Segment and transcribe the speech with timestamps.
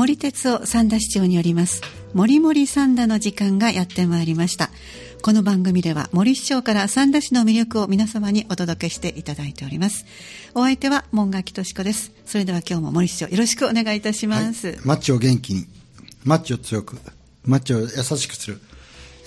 [0.00, 1.82] 森哲夫三田市長によります
[2.14, 4.70] 森森三田の時間がやってまいりました。
[5.20, 10.06] この番組では森市長から三田市の魅力を皆様にお届けしていただいております。
[10.54, 12.12] お相手は門垣敏子です。
[12.24, 15.66] それでは今日も森市長よろしくお願いいたします、はい、マッチを元気に
[16.24, 16.96] マッチを強く
[17.44, 18.58] マッチを優しくする、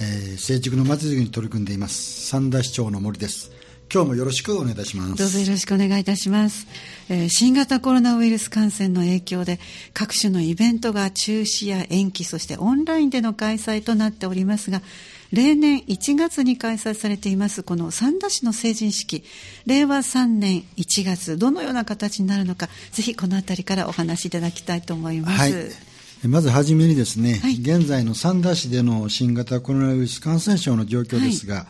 [0.01, 3.51] えー、成熟の町づくりに取り組んでいます三田市長の森です。
[3.93, 5.15] 今日もよろしくお願いいたします。
[5.15, 6.65] どうぞよろしくお願いいたします、
[7.09, 9.59] えー、新型コロナウイルス感染の影響で
[9.93, 14.81] 各種のイベントが中止や延期そしてオンラインでの開催となっておりますが
[15.31, 19.23] 例年1月に開催されていますこの三田市の成人式。
[19.67, 25.92] 令和3年1月どのような形になるのかぜひこの辺りからお話しいただきたいと思います、はい
[26.27, 31.65] まずはじめにですね、はい、現在の三田市での新型コロナウイルス感染症の状況ですが、はい、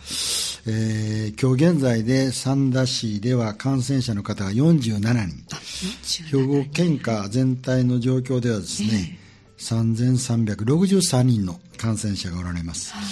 [0.67, 9.17] えー、今日現在で三田市では感染者の方が47人、兵庫県下全体の状況ではですね、
[9.57, 12.93] えー、3363人の感染者がおられます。
[12.93, 13.03] はい。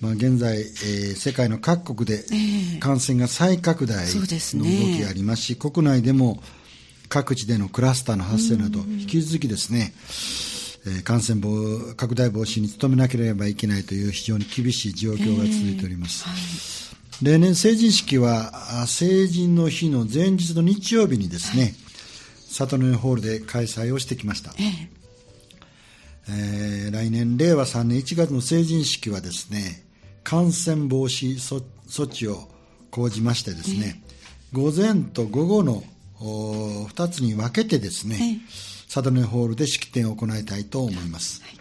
[0.00, 2.24] まあ、現在、えー、世界の各国で
[2.80, 6.42] 感染が再拡大の動きがありますし、えーすね、国内でも
[7.08, 9.94] 各地でのクラスターの発生など、引き続きですね、
[11.02, 16.24] 感染防拡大防止に努めなければいけないという非常に厳しい状況が続いております。
[16.26, 21.74] えーはい、例年成人式は成人の日の前日の日曜日にですね、はい、
[22.48, 24.52] 里のホールで開催をしてきました。
[24.58, 24.94] えー
[26.26, 29.84] えー、来年令和3年1月の成人式はですね
[30.22, 32.48] 感染防止措置を
[32.90, 34.02] 講じましてですね、
[34.52, 35.82] えー、午前と午後の
[36.20, 41.54] 2つに分けてですね、えーサドネホールで式典を行いたいと思います、はい、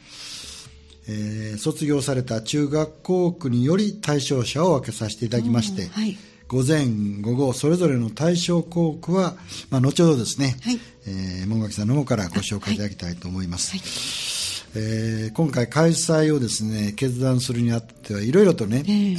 [1.08, 6.16] えー、卒業された中学校区により対象者を分けさせていただきまして、はい、
[6.48, 9.34] 午前午後それぞれの対象校区は、
[9.72, 14.43] まあ、後ほどですね、はい、えー、門垣さんの方からご紹介いただきたいと思います、はい
[14.76, 19.18] えー、今回開催をですね決断するにあってはいろいろとね、えー、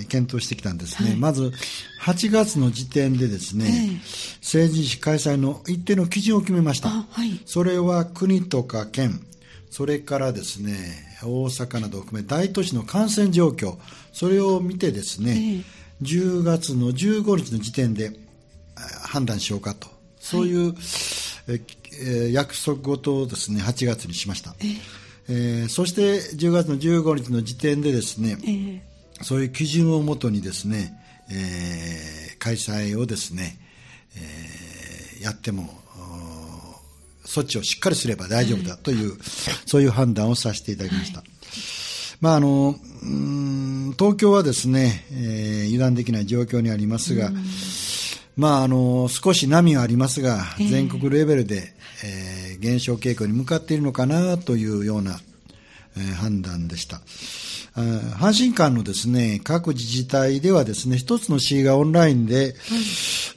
[0.00, 1.52] えー、検討してきたんですね、はい、まず
[2.02, 9.20] 8月の時点でですね、えー、成人式開催の一定の基準を決めました、はい、それは国とか県
[9.70, 10.74] それからですね
[11.22, 13.76] 大阪などを含め大都市の感染状況
[14.12, 15.64] それを見てですね、
[16.00, 18.12] えー、10月の15日の時点で
[19.02, 19.88] 判断しようかと。
[20.18, 20.74] そういう、はい。
[21.46, 21.62] えー、
[22.32, 24.54] 約束事をですね8月にしました、
[25.28, 30.94] えー、そして10月の15日の時点でですね、えー、そういう基準をもとにですね、
[31.30, 33.58] えー、開催をですね、
[34.16, 35.70] えー、やっても
[37.24, 39.16] 措置をしっかりすれば大丈夫だという、
[39.66, 41.18] そういう判断をさせていただきました。
[41.18, 41.28] はい。
[42.20, 42.74] まああの
[43.98, 47.32] 東京はですね、えー、油断できない状況にありますが、
[48.36, 51.72] まあ、あの少し波はありますが、全国レベルで、
[52.04, 55.20] えー、減少傾向に向かっているのかなというような、
[55.96, 57.00] えー、判断でした。
[57.74, 62.54] 阪神間のですね、各自治体ではですね、一つの市がオンラインで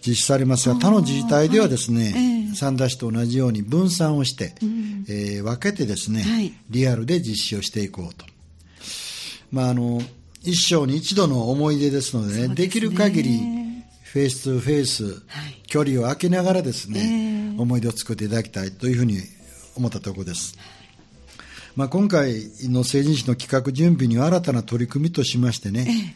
[0.05, 4.53] 実施されますが、他の自治体ではですね、三田市と同じように分散をして、
[5.07, 8.25] えー、分けてですね、リアルで実施をしていこうと。
[9.51, 10.01] まあ、あの、
[10.43, 13.66] 一生に一度の思い出ですのでね、できる限り
[14.13, 19.19] フェイス2フェイス、はい、距離を空けながらですね、えー、思い出を作っていただきたいというふうに
[19.75, 20.57] 思ったところです。
[21.75, 22.34] まあ、今回
[22.69, 26.16] の成人式の企画準備には新たな取り組みとしましてね、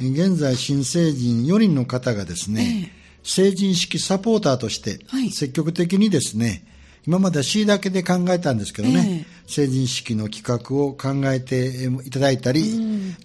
[0.00, 4.98] えー、現在新成人4人の方がですね、えー、成人式サポーターとして
[5.30, 6.62] 積極的にですね、はい、
[7.06, 12.62] 今までは C だけで考えたんですけどね、えー、成人式の企画を考えていただいたり、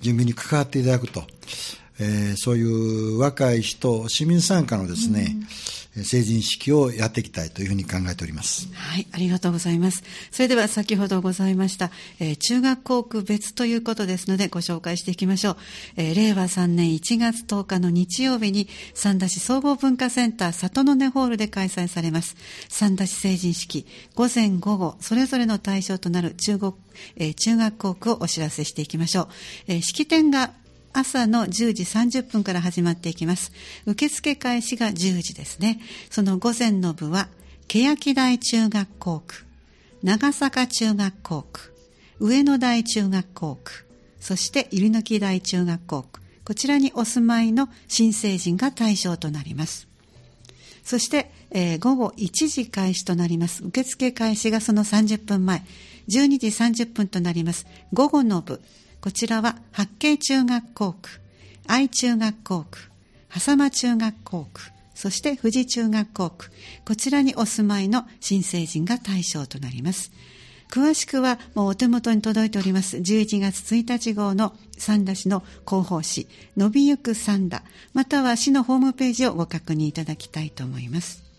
[0.02, 1.24] 準備に関わっていただくと。
[2.04, 5.36] えー、そういう若い人、市民参加のですね、
[5.96, 8.74] うん、成人式をやっていきたいというふうに考えております。
[8.74, 10.04] はい、ありがとうございます。
[10.32, 15.58] それでは先ほどございました、えー、中学校区別ということですのでご紹介していきましょう。
[15.98, 22.36] えー、令和3年1月10日の日曜日に三田市総合文化センター里の根ホールで開催されます。
[22.68, 23.86] 三田市成人式、
[24.16, 26.74] 午前午後、それぞれの対象となる中国、
[27.18, 29.28] えー、中学校区をお知らせしていきましょう。
[29.68, 30.52] えー、式典が
[30.94, 33.52] 朝の10時30分から始まっていきます。
[33.86, 35.80] 受付開始が10時ですね。
[36.10, 37.30] その午前の部は、
[37.68, 39.46] 欅台中学校区、
[40.04, 41.74] 長坂中学校区、
[42.20, 43.86] 上野台中学校区、
[44.20, 49.88] そして入野木台中学校区、こちらにお住まいの新成人が対象となります。
[50.84, 53.64] そして、えー、午後1時開始となります。
[53.64, 55.64] 受付開始がその30分前、
[56.10, 57.66] 12時30分となります。
[57.94, 58.62] 午後の部、
[59.02, 61.10] こちらは八景中学校区、
[61.68, 62.80] 愛中学校区、
[63.36, 64.62] 狭間中学校区、
[64.94, 66.52] そして富士中学校区、
[66.86, 70.12] こちらにお住まいの新成人が対象となります。
[70.72, 77.62] 詳しくはもうお手元に届いております11月1日号の三田市の広報誌伸びゆく三田
[77.94, 81.31] または市のホームページをご確認いただきたいと思います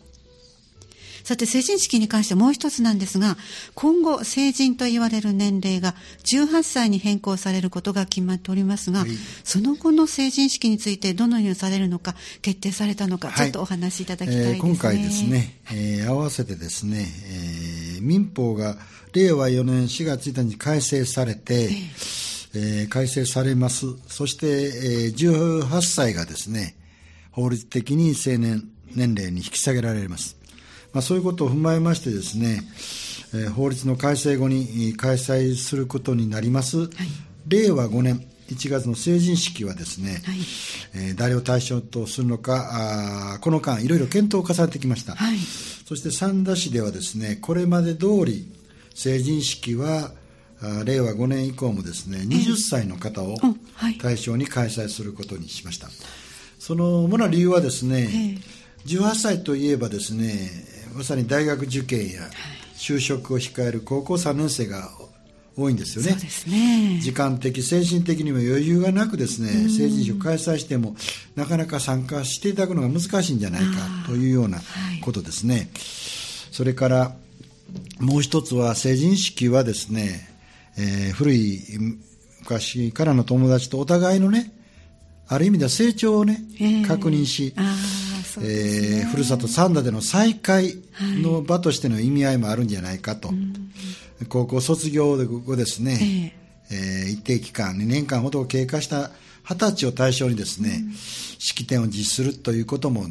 [1.24, 3.36] さて、成人式に関してもう一つなんですが、
[3.74, 9.10] 今後、成人と言われる年齢が18歳に変更されることが決まっておりますが、はい、
[9.44, 14.48] その後の成人式についてどのようにされるのか、決定されたのか、ちょっとお話しいただきたいですね。
[14.48, 17.06] はいえー、今回ですね、えー、合わせてですね、
[17.96, 18.76] えー、民法が
[19.12, 21.70] 令和4年4月1日に改正されて、
[22.54, 23.86] えー、改正されます。
[24.08, 26.76] そして、えー、18歳がですね、
[27.30, 30.36] 法律的に成年年齢に引き下げられます。
[30.92, 32.62] まあ、そういうことを踏まえましてですね、
[33.34, 36.88] えー、法律の改正後に開催することになります、はい、
[37.48, 40.36] 令和5年1月の成人式はですね、はい、
[40.94, 48.52] えー、誰を対象とするのか、あこの間、いろいろ検討を重ねてきました、はい、そして三田市ではですね、これまで通り、
[48.94, 50.12] 成人式は
[50.84, 53.36] 令和5年以降もですね、20歳の方を
[54.00, 55.88] 対象に開催することにしました。
[56.58, 58.38] その主な理由はですね、
[58.86, 60.50] 18歳といえばですね、
[60.94, 62.22] まさに大学受験や
[62.76, 64.90] 就職を控える高校3年生が
[65.56, 66.16] 多いんですよね。
[66.46, 66.98] ね。
[67.00, 70.96] 時間的、精神的にも余裕がなくですね、成人式を開催しても、
[71.36, 73.68] なかなか参加していただくのが難しいんじゃないか
[74.06, 74.60] というような
[75.02, 75.54] ことですね。
[75.54, 75.68] はい、
[76.52, 77.14] それから、
[78.00, 80.28] もう一つは成人式はですね、
[80.78, 81.60] えー、古い
[82.40, 84.52] 昔からの友達とお互いのね、
[85.28, 87.54] ある意味では成長をね、えー、確認し、
[88.40, 90.76] ええー、ふるさと三田での再会
[91.22, 96.34] の場としての意味合いもあるんじゃないかと、はい、高校卒業後ですね、
[96.70, 99.10] えー、えー、一定期間2年間ほど経過した
[99.44, 103.06] 二十歳を対象にですね、うん、式典を実施するということも、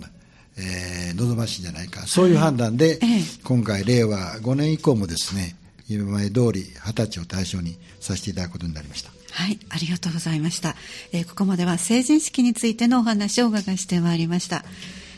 [0.57, 2.07] えー、望ましいんじゃないか。
[2.07, 5.55] そういう判断で、はい、今回令和5年以降もですね
[5.89, 9.11] 今まで通り二十歳を対象にさせていただくことになりました。
[9.31, 10.75] はい、ありがとうございました。
[11.11, 14.65] えー、ここまでは成人式についてのお話をお伺いしてまいりました。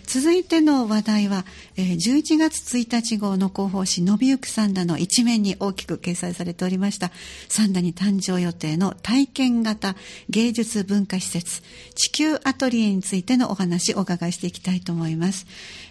[0.05, 1.45] 続いての話題は、
[1.75, 7.11] えー、11月1日号の広報誌、のびゆくサンダの一面に大きく掲載されておりました、
[7.49, 9.95] サンダに誕生予定の体験型
[10.29, 11.61] 芸術文化施設、
[11.95, 15.45] 地球アトリエについてのお話をお伺いしていきたいと思います。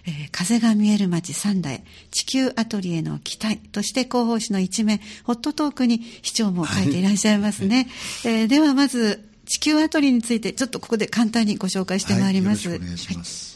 [0.07, 7.89] えー、風が見える街サンダへ、地球アトリエの期待として広報誌の一面、ホットトークに市長も書いていらっしゃいますね。
[8.23, 12.69] はい、えー、ではまず、地球アトリエについてちょっとここで簡単にご紹介してまいります。
[12.69, 13.47] はい、お願いします。
[13.47, 13.52] はい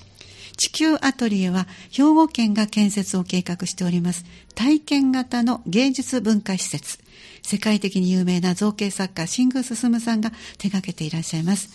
[0.56, 4.24] 地球アトリエは兵庫県が建設を計画しております。
[4.54, 6.98] 体験型の芸術文化施設。
[7.42, 11.68] 世界的に有名な造形作家新宮進さんが手掛けていらっしゃいます。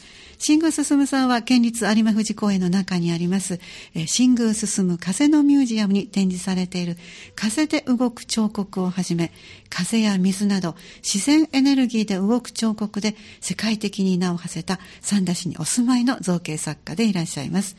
[0.43, 3.59] 新宮進さんは県立有馬富士公園の中にあります
[4.07, 6.97] 新宮進風のミュージアムに展示されている
[7.35, 9.31] 風で動く彫刻をはじめ
[9.69, 17.75] 風や水など自然エネルギーで動く彫刻で世界的に名を馳せた三田市にお住まいの造形作家でいらっしゃいます。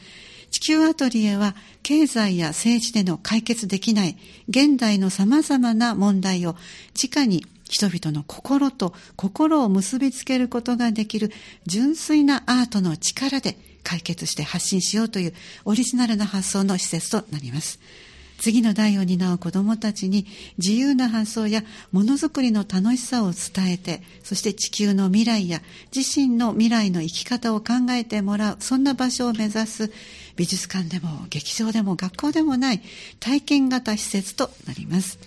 [0.53, 4.17] 地球アトリエは経済や政治での解決できない
[4.49, 6.55] 現代の様々な問題を
[7.03, 11.33] 直に人々の心と心を結びつけることができる
[11.67, 15.35] 純粋なアートの力で解決して発信しようという
[15.65, 17.81] オリジナルな発想の施設となります。
[18.43, 20.27] 次の代を担う子どもたちに
[20.59, 21.63] 自由な発想や
[21.93, 25.61] ものづくりの楽しさを伝えてそして地球の未来や
[25.95, 29.93] 自身の未来の生き方を考えてもらうそんな場所を目指す
[30.43, 32.83] 美術館でも劇場でも学校でもない
[33.21, 35.21] 体験型施設となります。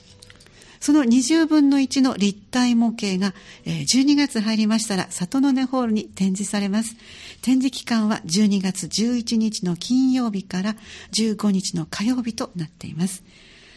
[0.81, 6.97] その20分の1の立体模型が12月入りましたら里の根ホールに展示されます。
[7.41, 10.75] 展示期間は12月11日の金曜日から
[11.13, 13.23] 15日の火曜日となっています。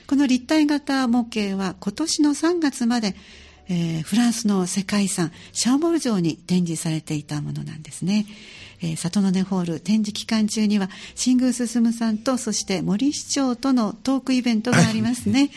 [0.09, 3.15] この立体型模型は今年の3月まで
[3.69, 8.27] えー、フランスの世界遺産シャーボル城に展示されていたものなんですね。
[8.81, 15.51] えー、里の根ホール展示期間中には新宮進さんとそして森市長とのトークイベントがありますね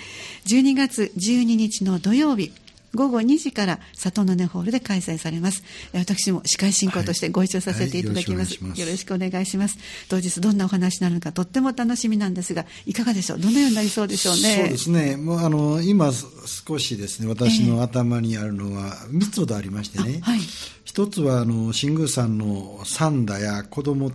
[0.47, 2.51] 12月12日の土曜日
[2.93, 5.63] 午後2時から里の根ホールで開催されます。
[5.93, 8.57] 私も司会進行としてご一緒させていただきます。
[8.61, 8.69] はい。
[8.71, 9.77] はい、よろしくお願いします。
[10.09, 13.39] 当日どんなお話になるのかとっても楽しみなんですがいかがでしょう？
[13.39, 14.55] どのようになりそうでしょうね？
[14.55, 15.15] そうですね。
[15.17, 16.11] もうあの今
[16.45, 20.39] 少しですね私の頭にあるのは3つほどありましてね、はい、
[20.83, 24.11] 一つはあの新宮さんの三田や子供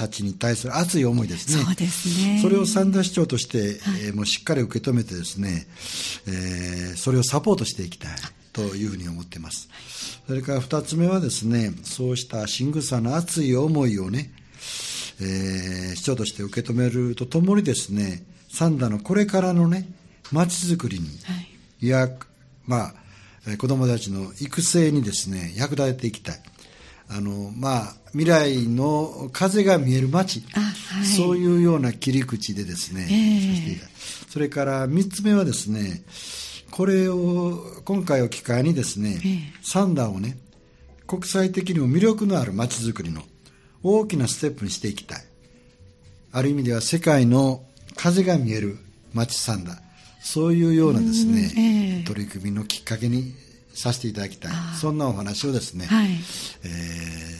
[0.00, 1.62] たちに対する熱い思いですね。
[1.62, 2.38] そうですね。
[2.40, 3.68] それを三田市長として、はい、
[4.06, 5.66] えー、もうしっかり受け止めてですね、
[6.26, 8.10] えー、それをサポートしていきたい。
[8.52, 9.68] というふうに思っています。
[10.26, 14.32] それから二つ目はですね、そうした新草の熱い思いをね、
[15.20, 19.86] えー、市長として受け止めるとともにですね、三田のこれからのね、
[20.32, 21.12] 街づくりに、は
[21.80, 22.08] い、や、
[22.66, 22.92] ま
[23.46, 26.40] あ、子供たちの育成にですね、役立てていきたい。
[27.12, 36.02] あの、まあ、未来の風が見える街、はい、そういうような切り口でですね、えー、それから3つ目はですね、
[36.70, 40.38] これを、今回を機会にですね、えー、サンダーをね、
[41.08, 43.22] 国際的にも魅力のある街づくりの
[43.82, 45.24] 大きなステップにしていきたい。
[46.32, 47.64] ある意味では世界の
[47.96, 48.78] 風が見える
[49.12, 49.78] 街サンダー。
[50.22, 53.34] そういうようなですね、えー、取り組みのきっかけに
[53.80, 54.52] させていただきたい。
[54.78, 56.10] そんなお話をですね、はい、
[56.64, 56.66] え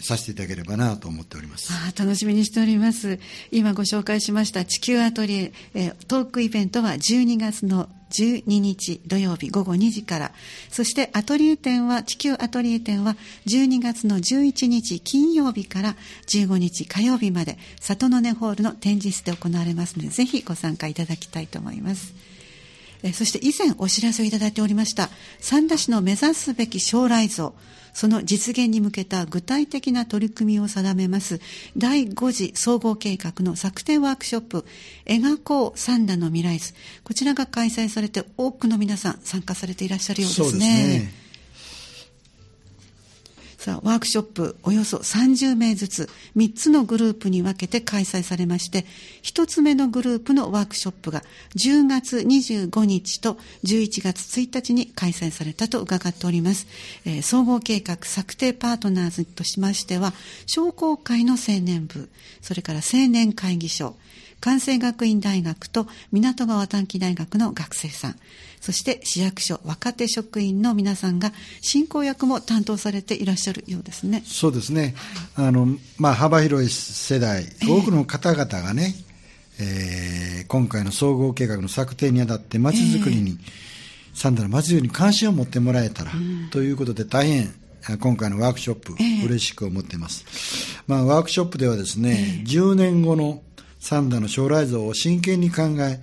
[0.01, 1.71] ー、させていただければなと思っております。
[1.73, 3.19] あ楽しみにしております。
[3.53, 10.33] 今ご紹介しました地球アトリエ、えー、トークイベントは12月の12日土曜日午後2時から、
[10.71, 13.17] そしてアトリエ展は、地球アトリエ展は
[13.47, 22.15] 12月の11日金曜日から15日火曜日まで、里の根ホールの展示室で行われますので、ぜひご参加いただきたいと思います。
[23.03, 25.09] えそして以前お知らせをいただいておりました
[25.41, 27.55] 三田市の目指すべき将来像
[27.93, 31.41] その実現に向けた具体的な取り組みを定めます
[31.77, 34.65] 第5次総合計画の策定ワークショップ
[35.07, 41.30] 描こう三田の未来図こちらが開催されて多くの皆さん参加されていらっしゃるようですね。
[43.61, 48.87] さあワークショップおよそ30名ずつ3つのグループに分けて開催されまして
[49.23, 51.23] 1つ目のグループのワークショップが
[51.57, 56.69] 10月25日と11月1日に開催されたと伺っております、
[57.05, 60.15] えー、総合計画策定パートナーズとしましては
[60.47, 62.09] 商工会の青年部
[62.41, 63.95] それから青年会議所
[64.41, 68.17] 関西学院大学と港川短期大学の学生さん。
[68.61, 71.33] そして市役所若手職員の皆さんが
[71.63, 74.23] 進行役も担当されていらっしゃるようですね。
[74.27, 74.95] そうですね。
[75.35, 75.69] はい、あの、
[75.99, 78.95] まあ、幅広い世代、多くの方々がね、
[79.59, 83.39] えー、今回の総合計画の策定にあたってまちづくりに、えー、
[84.15, 87.55] サンダのまちづくりに関心を持ってもらえたら、うん、ということで大変
[87.99, 90.83] 今回のワークショップ、えー、嬉しく思っています。
[90.87, 93.43] まあ、ワークショップではですね、えー、10年後の
[93.81, 96.01] サンダの将来像を真剣に考え、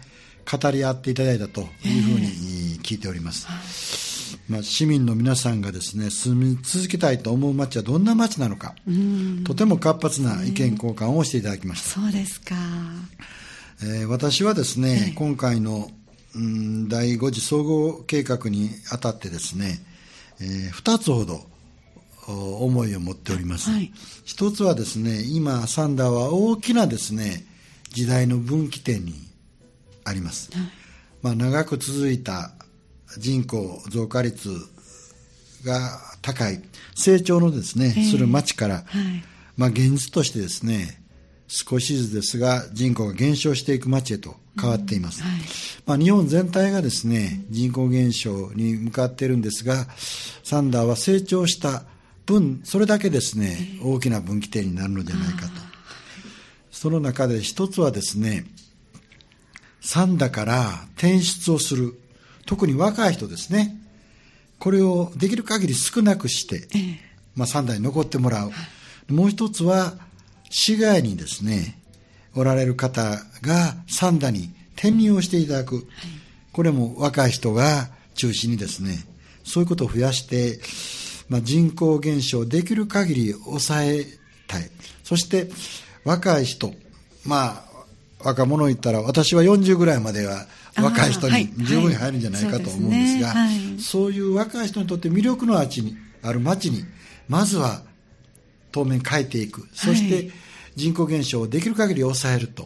[0.49, 3.47] 語り合っていただいたというふうに聞いております。
[3.47, 8.73] えー、まあ、市民の皆さんがですね、住み続けたいと思う街はどんな街なのか、
[9.45, 12.01] とても活発な意見交換をしていただきました。
[12.01, 12.55] そうですか。
[13.83, 15.91] えー、私はですね、えー、今回の、
[16.35, 19.79] うん、第5次総合計画にあたってですね、
[20.41, 21.45] えー、2つほど
[22.27, 23.69] 思いを持っております。
[23.69, 23.91] はい、
[24.25, 27.45] 一つはですね、今、サンダーは大きなですね、
[27.89, 29.13] 時代の分岐点に
[30.03, 30.69] あります、はい、
[31.21, 32.51] まあ、長く続いた
[33.17, 34.49] 人口増加率
[35.65, 36.61] が高い
[36.95, 38.85] 成長のですね、えー、する町から、はい、
[39.55, 41.01] まあ、現実としてですね
[41.47, 45.29] 少しずつですが人口が減少していく町へと変わっています、うん。
[45.29, 45.39] はい、
[45.85, 49.85] まあ、日本全体がですね人口減少に向かっているんですが
[50.43, 51.83] サンダーは成長した
[52.25, 55.66] 分それだけですね、えー、大きな分岐点になるのではないかと
[56.77, 58.45] その中で一つはですね
[59.81, 61.97] 三だから転出をする。
[62.45, 63.75] 特に若い人ですね。
[64.59, 66.67] これをできる限り少なくして、
[67.35, 68.51] まあ三代に残ってもらう。
[69.13, 69.93] もう一つは、
[70.49, 71.79] 市外にですね、
[72.35, 75.87] おられる方が三田に転入をしていただく。
[76.51, 79.05] これも若い人が中心にですね、
[79.45, 80.59] そういうことを増やして、
[81.29, 84.05] まあ、人口減少できる限り抑え
[84.47, 84.69] たい。
[85.03, 85.49] そして、
[86.07, 86.73] 若い人、
[87.25, 87.65] ま
[88.21, 90.47] あ、若者言ったら、私は40ぐらいまでは
[90.77, 93.35] 若い人に十分に入るんじゃないかと思うんですが、
[93.77, 96.85] そういう若い人にとって魅力のあるにある町に、
[97.27, 97.81] まずは
[98.71, 99.67] 当面変えていく。
[99.73, 100.31] そして
[100.77, 102.65] 人口減少をできる限り抑えると。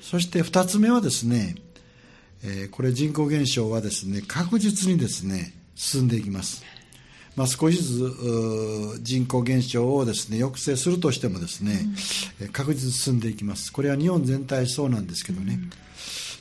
[0.00, 1.54] そして二つ目はですね、
[2.42, 6.64] えー、これ人口減少はですね、確実にですね、進んでいきます。
[7.36, 11.86] まあ、少しずつ人口減少をですね抑制するとしてもですね、
[12.40, 13.72] うん、確実に進んでいきます。
[13.72, 15.70] これは日本全体そうなんですけどね、うん、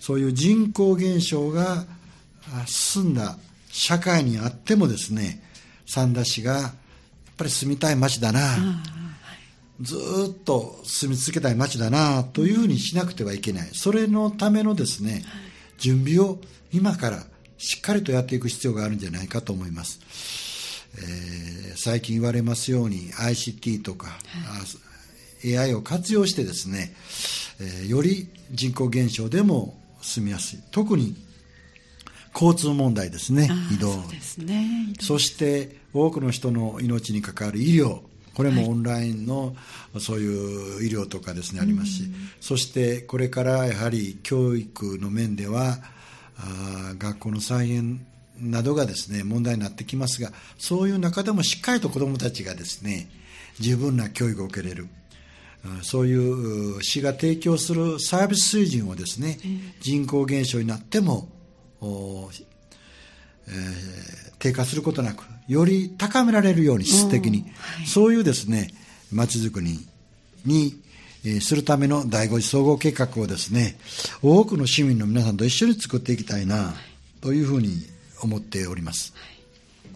[0.02, 1.86] そういう人口減少が
[2.66, 3.38] 進んだ
[3.72, 5.44] 社会にあってもですね、
[5.86, 6.74] 三田市がやっ
[7.38, 8.82] ぱり住みたい街だな、
[9.80, 9.96] ず
[10.32, 13.70] っと住み続けたい街だなというふうにしなくてはいけない。
[13.74, 15.24] それのためのですね、
[15.78, 16.40] 準備を
[16.74, 17.24] 今から
[17.58, 20.00] しっかりとやっていく必要があるんじゃないかと思います。
[20.98, 24.18] えー、最近言われますように ICT とか、は
[25.44, 26.94] い、AI を活用してですね、
[27.60, 30.60] えー、より人口減少でも住みやすい。
[30.72, 31.16] 特に
[32.34, 33.94] 交通問題ですね移動。
[33.94, 38.02] そすねそして多くの人の命に関わる医療。
[38.34, 39.54] これもオンラインの
[40.00, 42.04] そういう医療とかですね、ありますし、
[42.40, 45.80] そしてこれからやはり教育の面では、
[46.38, 48.06] あ学校の再編
[48.42, 53.10] などがですね、問題になってきますが、そういう中でもしっかりと子どもたちがですね、
[53.60, 54.88] 十分な教育を受けれる。
[55.84, 59.38] そういう市が提供するサービス水準をですね、
[59.82, 61.30] 人口減少になっても、
[61.82, 62.30] えー、
[64.40, 68.70] 低下することなく、より高められるように、質的に、はい、そういうですね、
[69.12, 69.80] 街づくり
[70.46, 70.80] に、
[71.26, 73.78] えー、するための第五次総合計画をですね、
[74.22, 76.76] 多くの市民の皆さんと一緒に作っていきたいな、
[77.22, 77.86] というふうに
[78.22, 79.14] 思っております。
[79.16, 79.40] はい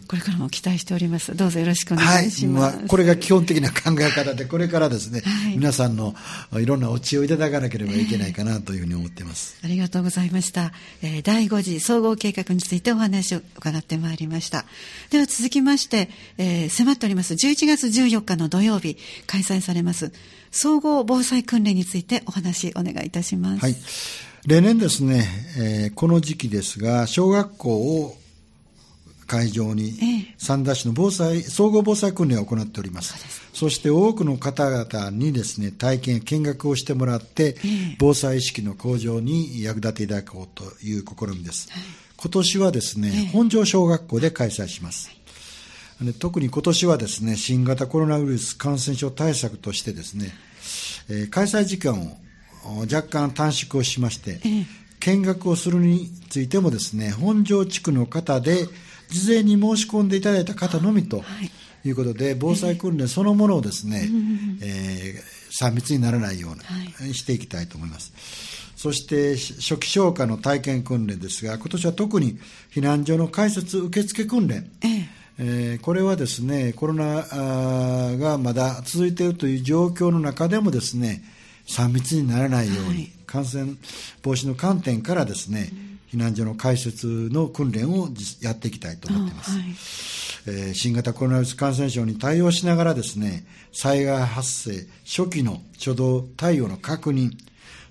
[0.08, 1.36] これからも期待しております。
[1.36, 2.76] どうぞよろしくお願いします。
[2.76, 6.14] はい、まあ、これが基本的な考え方で、これからですね、はい、皆さんの
[6.54, 9.58] いろんなお知恵をいただかなければいけないかなというふうに思っています。
[9.62, 10.72] えー、ありがとうございました。
[11.02, 14.66] えー、第5次総合計画についてお話を伺ってまいりました。
[15.10, 20.12] では続きまして、えー、迫っております11月14日の土曜日開催されます
[20.54, 23.60] 総合防災訓練についてお話お願いいたします。
[23.60, 23.76] はい。
[24.46, 25.26] 例年ですね、
[25.58, 28.16] えー、この時期ですが、小学校を
[29.26, 29.94] 会場に
[30.38, 33.16] 三田市の防災、総合防災訓練を行っております。
[33.54, 37.56] そして多くの方々にですね、体験、見学をしてもらって、
[37.98, 41.70] 防災意識の向上に役立てていただこうという試みです。
[42.18, 45.10] 今年はですね、本庄小学校で開催します。
[46.12, 50.34] 特に今年はですね、新型コロナウイルス感染症対策としてですね、
[51.10, 52.18] えー、開催時間
[52.66, 54.42] を若干短縮をしまして、
[55.00, 58.68] 見学をするについてもですね、本庄地区の方で
[59.10, 61.24] 事前に申し込んでいただいた方のみと
[61.84, 61.92] い。
[61.92, 64.10] うことで、防災訓練そのものをですね、
[64.62, 66.56] えー、3密にならないよ
[67.02, 68.14] うにしていきたいと思います。
[68.78, 72.40] そして初期消火の体験訓練ですが、今年は特に
[72.74, 77.24] 避難所の開設受付訓練、ええー、これはですね、コロナ
[78.18, 81.24] がまだ続いているという状況の中でもですね、
[81.68, 83.74] 3密にならないように、はい、感染
[84.22, 85.72] 防止の観点からですね、
[86.14, 88.08] 避難所の開設の訓練を
[88.40, 89.62] やっていきたいと思っています、はい、
[90.48, 97.32] えー、新型コロナウイルス感染症に対応しながらですね災害発生初期の初動対応の確認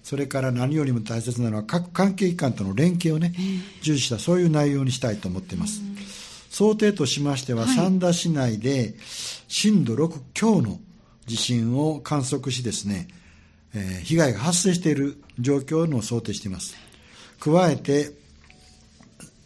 [0.05, 3.33] それから何よりも大切なのは各関係機関との連携をね、
[3.83, 5.81] 重視したそういう内容にしたいと思っています、
[6.53, 8.95] 想定としましては、はい、三田市内で
[9.49, 10.79] 震度6強の
[11.27, 13.09] 地震を観測しですね、
[13.75, 16.77] えー、被害が発生している状況の想定しています
[17.41, 18.13] 加えて、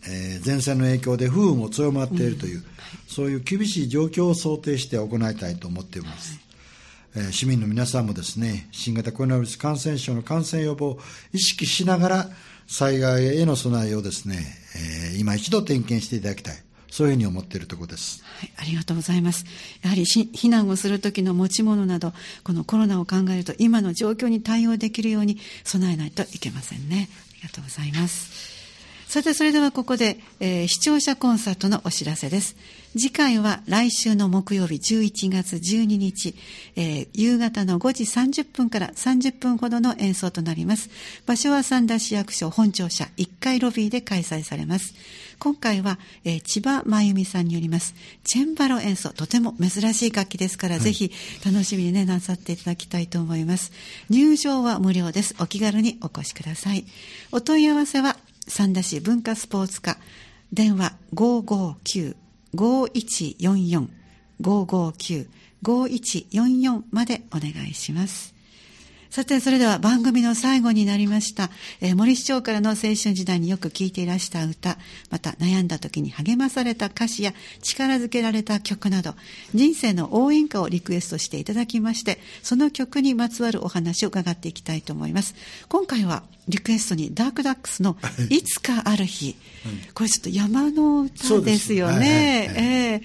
[0.09, 2.65] えー、前線の影響で風雨も強まっているという、うん、
[3.07, 6.41] そういう厳しい状況を想定して行いたいと思っています。
[7.15, 10.99] はい、えー、市民の皆さんもですね、新型コロナウイルス感染症の感染予防を
[11.33, 12.31] 意識しながら、
[12.67, 14.45] 災害への備えをですね、
[15.13, 16.67] えー、今一度点検していただきたい。
[16.91, 18.23] そういうふうに思っているところです。
[18.25, 19.45] はい、ありがとうございます。
[19.83, 22.13] やはり避難をする時の持ち物など、
[22.45, 27.27] このコロナを考えると、今の状況に対応できるように備えないといけませんねあ。
[27.37, 28.57] りがとうございます。
[29.07, 32.57] さて、それではここで、えー、視聴者コンサートのお知らせです。
[32.93, 36.35] 次回は来週の木曜日11月12日、
[36.75, 40.91] えー、夕方の5時30分から30分ほどの演奏となります。
[41.25, 44.95] 場所は三田市役所本庁舎1階ロビーで開催されます。
[45.39, 47.95] 今回は、えー、千葉真由美さんによります、
[48.25, 51.11] チェンバロ演奏、とても珍しい楽器ですから、はい、ぜひ
[51.45, 53.73] 楽しみにね、なさっていただきたいと思います。
[54.11, 55.35] 入場は無料です。
[55.41, 56.85] お気軽にお越しください。
[57.33, 58.17] お問い合わせは、
[58.49, 59.99] 三田市文化スポーツ課
[60.53, 63.89] 電話559-5144
[64.41, 68.36] 559-5144までお願いします。
[69.11, 71.51] さて、それでは番組の最後になりました。
[71.81, 74.77] えー、森市長からの青春時代によく聴いていらした歌、
[75.11, 79.15] また悩んだ時に励まされた歌詞や力づけられた曲など、
[79.55, 85.35] 人生の応援歌をリクエストしていただきまして、その曲にまつわるお話を伺っていきたいと思います。
[85.69, 87.97] 今回はリクエストにダークダックスの
[88.31, 88.43] い。
[88.43, 89.37] つかある日、
[89.95, 93.03] これちょっと山の歌ですよね。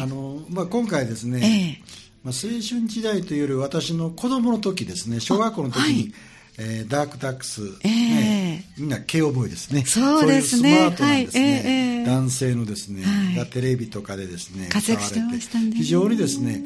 [0.00, 5.20] あの、まあ、今回ですね、えーまあ、青春時代というより私の子供の時ですね。
[5.20, 6.12] 小学校の時に、はい、
[6.58, 7.88] えー、ダークダックス、え。
[7.88, 9.84] ー、ね、みんな慶応ボーイですね。
[9.84, 10.86] そうですね。
[10.86, 11.60] いうスマートなですね、はい。
[11.62, 13.02] えー、男性のですね、
[13.36, 15.72] はい、テレビとかでですね活躍してましたね。
[15.76, 16.62] 非常にですね、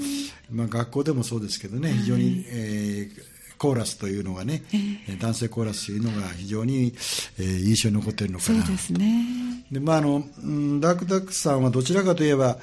[0.51, 3.32] まあ、学校でもそうですけどね非常に、えー
[3.63, 6.93] コーラスというのがね、えー、男性コーラスというのが非常に、
[7.39, 8.61] えー、印象に残っているのかな。
[8.61, 9.65] そうですね。
[9.71, 10.25] で、まああの、
[10.81, 12.59] ダークダックスさんはどちらかといえば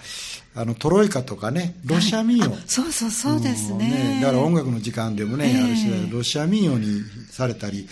[0.53, 4.17] あのトロイカとかねロシア民謡、はい、そうそうそうですね。
[4.17, 7.87] ね、だから音楽の時間でもね、えー、ある種ロシア民謡にされたり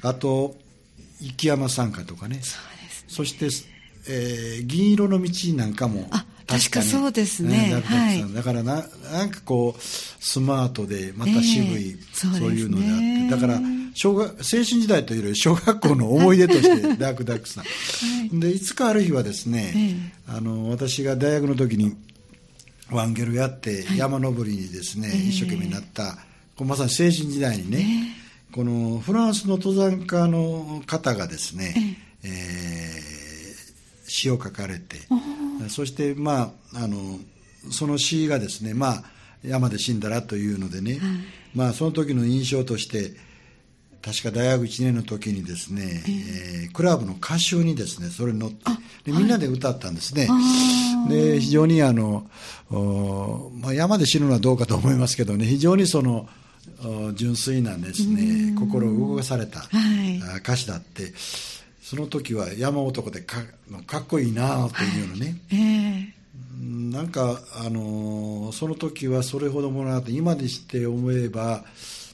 [0.00, 0.54] あと
[1.20, 2.40] 生山参加とかね。
[2.42, 3.48] そそして、
[4.08, 7.74] えー、銀色の道なんかも大確かそうですね。
[7.74, 13.60] ねはい、だからな、なんかこう、スマートで、また渋い、えーそうね、そういうのであって、だから、
[13.94, 17.64] 小学、青春時代というより小学校の思い出として、 ダークダックさん。
[17.64, 17.70] は
[18.32, 21.96] い、で、いつかある日はですね、えー、あの、私が大学の時に、
[22.90, 26.18] ワンゲルやって、山登りにですね、はい、一生懸命になった、
[26.60, 28.14] まさに青春時代にね、
[28.50, 34.98] えー、このフランスの登山家の方がですね、えー、えー、詩を書かれて、
[35.68, 37.18] そしてまああの
[37.70, 39.04] その詩がですねまあ
[39.44, 41.00] 山で死んだらというのでね、はい、
[41.54, 43.12] まあその時の印象として
[44.02, 48.64] 確か大学1年の時にですね、えー、クラブの歌集にですねそれに乗って
[49.04, 52.28] でみんなで歌ったんですね、はい、で非常にあの、
[53.60, 56.28] まあ、山で死ぬのはどうかと思いますけどね非常にその
[57.14, 59.64] 純粋なですね心を動かされた
[60.38, 61.12] 歌詞だって、はい
[61.88, 63.44] その時は山男でか
[63.86, 65.60] かっこいいなというのね、はい。
[65.60, 71.62] えー、なんか、あのー、その時はそれほどもなって今にして思えば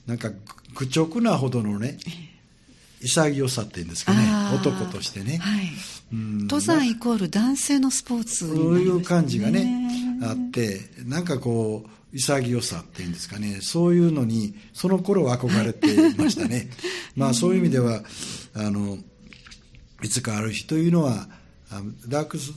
[0.06, 0.28] なんか
[0.74, 1.96] 愚直なほどのね
[3.00, 4.18] 潔さっていうんですかね。
[4.54, 5.64] 男としてね、はい。
[6.12, 13.60] うん、登山イコール男性のスポーツ、ね、そういう感じがねあってなんかこう潔さっていうんですかね。
[13.62, 16.68] そういうのにその頃は憧れていましたね、
[17.16, 18.02] まあそういう意味では
[18.54, 18.98] あの
[20.02, 21.28] いつかある日というのは
[22.08, 22.52] ダークス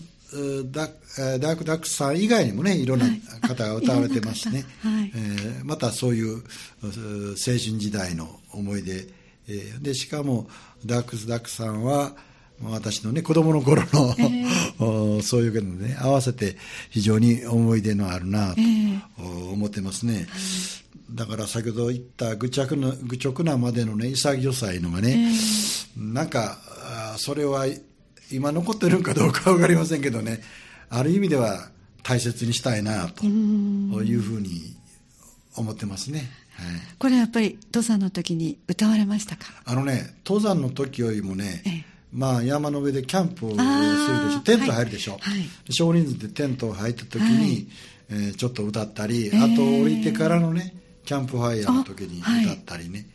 [0.72, 0.88] ダ
[1.40, 3.08] ダークダックさん以外にもねいろんな
[3.42, 5.12] 方が歌われてますね、 はい。
[5.16, 6.42] えー、またそういう青
[7.46, 9.08] 春時代の思い出、
[9.48, 10.50] えー、でしかも
[10.86, 12.16] ダークスダックさんは
[12.64, 16.58] 私のね子供の頃の、えー、 そういうのね合わせて
[16.90, 18.62] 非常に思い出のあるなと
[19.22, 25.34] 思ってますね、えー、だから先ほど言った愚直な愚直なまでのね潔さいうのがね、
[25.98, 26.60] えー、なんか
[27.18, 27.66] それは
[28.32, 30.42] 今残ってるかどうか分かりませんけどね。
[30.90, 31.70] ある意味では
[32.04, 34.76] 大切にしたいなというふうに
[35.56, 36.30] 思ってますね。
[36.58, 39.46] はい、これやっぱり登山の時に歌われましたか？
[39.66, 43.64] あのね登山の時よりもね、ええ、まあ山の上でキャンプをするで
[44.32, 44.40] しょ。
[44.40, 45.22] テント入るでしょ、はい。
[45.22, 47.68] はい、少人数でテント入った時に、はい、
[48.10, 50.74] えー、ちょっと歌ったり、あと降りてからのね
[51.04, 53.08] キャンプファイヤーの時に歌ったりね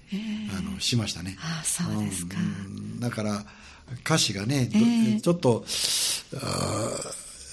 [0.53, 1.37] あ、あのしましたね。
[1.41, 3.45] あそうですか、うん、だから
[4.05, 5.65] 歌詞がね、えー、ちょっと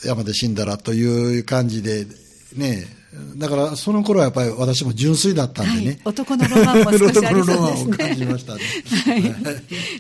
[0.06, 2.06] 山で死んだらという感じで
[2.56, 2.86] ね
[3.38, 7.98] だからその頃はやっぱり私も純粋だったんでね、はい、男のロマンも少しありそうですね。
[7.98, 8.56] 感じました。
[8.56, 8.62] ね、
[9.06, 9.16] は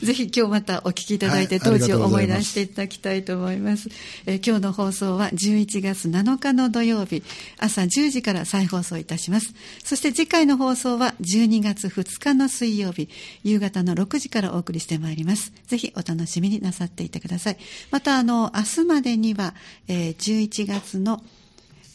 [0.01, 3.89] い、ぜひ今日またお聞きいただいて、当時を思い出していただきたいと思います。
[4.25, 7.23] えー、今日の放送は11月7日の土曜日。
[7.57, 9.53] 朝10時から再放送いたします。
[9.83, 13.09] そして次回の放送は12月2日の水曜日。
[13.43, 15.51] 夕方の6時からお送りしてまいります。
[15.67, 17.57] ぜひお楽しみになさっていてください。
[17.91, 19.53] またあの明日までには、
[19.87, 21.21] えー、11月の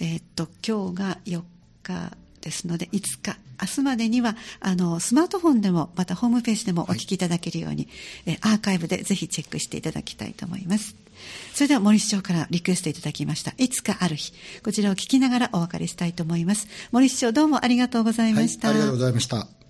[0.03, 1.43] えー、っと今日が4
[1.85, 3.38] 日ですので5日。
[3.61, 7.87] 明日までにはあのスマートフォンでもまたホームページでもお聞きいただけるように、
[8.27, 10.97] はい、えアーカイブでぜひチェックしていただきたいと思います。
[11.55, 14.33] それでは森市長からリクエストいただきましたいつかある日。
[14.65, 16.67] こちらを聞きながらお別れしたいと思います。
[16.91, 19.62] 森市長どうもありがとうございました、はい、ありがとうございました